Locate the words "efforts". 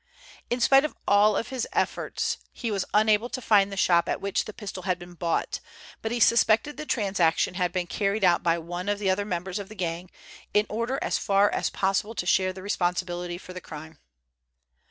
1.73-2.39